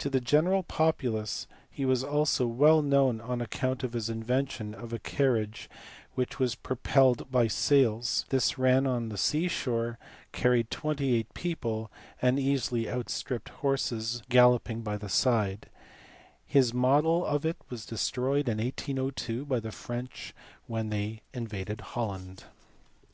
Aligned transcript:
To 0.00 0.10
the 0.10 0.20
general 0.20 0.62
populace 0.62 1.46
he 1.70 1.86
was 1.86 2.04
also 2.04 2.46
well 2.46 2.82
known 2.82 3.22
on 3.22 3.40
account 3.40 3.82
of 3.82 3.94
his 3.94 4.10
invention 4.10 4.74
of 4.74 4.92
a 4.92 4.98
carriage 4.98 5.70
which 6.14 6.38
was 6.38 6.54
pro 6.56 6.76
pelled 6.76 7.30
by 7.30 7.48
sails 7.48 8.26
\ 8.26 8.28
this 8.28 8.58
ran 8.58 8.86
on 8.86 9.08
the 9.08 9.16
sea 9.16 9.48
shore, 9.48 9.98
carried 10.30 10.70
twenty 10.70 11.14
eight 11.14 11.32
people, 11.32 11.90
and 12.20 12.38
easily 12.38 12.86
outstripped 12.90 13.48
horses 13.48 14.22
galloping 14.28 14.82
by 14.82 14.98
the 14.98 15.08
side: 15.08 15.70
his 16.44 16.74
model 16.74 17.24
of 17.24 17.46
it 17.46 17.56
was 17.70 17.86
destroyed 17.86 18.50
in 18.50 18.58
1802 18.58 19.46
by 19.46 19.58
the 19.58 19.72
French 19.72 20.34
when 20.66 20.90
they 20.90 21.22
invaded 21.32 21.80
Holland. 21.80 22.44